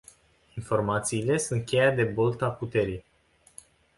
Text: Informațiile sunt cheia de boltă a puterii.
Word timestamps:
Informațiile 0.55 1.37
sunt 1.37 1.65
cheia 1.65 1.91
de 1.91 2.03
boltă 2.03 2.45
a 2.45 2.51
puterii. 2.51 3.03